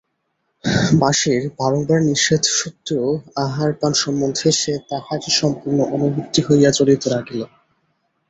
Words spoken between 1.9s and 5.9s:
নিষেধসত্ত্বেও আহার-পান সম্বন্ধে সে তাঁহারই সম্পূর্ণ